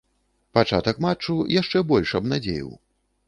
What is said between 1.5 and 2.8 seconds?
яшчэ больш абнадзеіў.